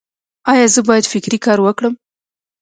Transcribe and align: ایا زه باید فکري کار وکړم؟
ایا 0.51 0.65
زه 0.73 0.81
باید 0.87 1.05
فکري 1.13 1.39
کار 1.45 1.59
وکړم؟ 1.63 1.93